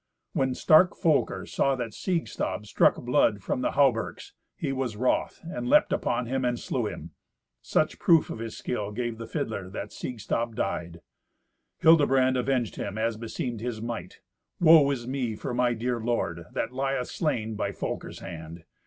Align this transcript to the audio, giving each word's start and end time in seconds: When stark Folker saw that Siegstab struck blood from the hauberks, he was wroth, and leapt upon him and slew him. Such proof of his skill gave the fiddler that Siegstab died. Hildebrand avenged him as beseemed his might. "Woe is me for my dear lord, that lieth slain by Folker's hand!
When 0.33 0.55
stark 0.55 0.95
Folker 0.95 1.45
saw 1.45 1.75
that 1.75 1.93
Siegstab 1.93 2.65
struck 2.65 2.95
blood 2.95 3.43
from 3.43 3.61
the 3.61 3.73
hauberks, 3.73 4.33
he 4.55 4.71
was 4.73 4.95
wroth, 4.97 5.41
and 5.43 5.67
leapt 5.69 5.93
upon 5.93 6.25
him 6.25 6.43
and 6.43 6.59
slew 6.59 6.87
him. 6.87 7.11
Such 7.61 7.99
proof 7.99 8.31
of 8.31 8.39
his 8.39 8.57
skill 8.57 8.91
gave 8.91 9.19
the 9.19 9.27
fiddler 9.27 9.69
that 9.69 9.91
Siegstab 9.91 10.55
died. 10.55 11.01
Hildebrand 11.81 12.35
avenged 12.35 12.77
him 12.77 12.97
as 12.97 13.15
beseemed 13.15 13.61
his 13.61 13.79
might. 13.79 14.21
"Woe 14.59 14.89
is 14.89 15.05
me 15.05 15.35
for 15.35 15.53
my 15.53 15.75
dear 15.75 15.99
lord, 15.99 16.45
that 16.51 16.73
lieth 16.73 17.05
slain 17.09 17.53
by 17.53 17.71
Folker's 17.71 18.21
hand! 18.21 18.63